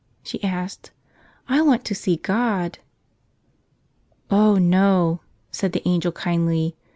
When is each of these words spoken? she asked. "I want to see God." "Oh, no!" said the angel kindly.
she 0.23 0.43
asked. 0.43 0.89
"I 1.47 1.61
want 1.61 1.85
to 1.85 1.93
see 1.93 2.15
God." 2.15 2.79
"Oh, 4.31 4.55
no!" 4.57 5.21
said 5.51 5.73
the 5.73 5.87
angel 5.87 6.11
kindly. 6.11 6.75